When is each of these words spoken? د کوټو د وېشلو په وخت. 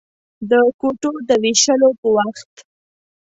د 0.49 0.51
کوټو 0.79 1.11
د 1.27 1.29
وېشلو 1.43 1.89
په 2.01 2.07
وخت. 2.17 2.51